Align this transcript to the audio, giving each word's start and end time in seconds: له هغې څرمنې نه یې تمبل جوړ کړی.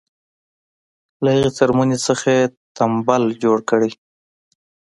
له 1.23 1.29
هغې 1.35 1.49
څرمنې 1.57 1.97
نه 2.07 2.15
یې 2.33 2.39
تمبل 2.77 3.23
جوړ 3.43 3.57
کړی. 3.69 3.91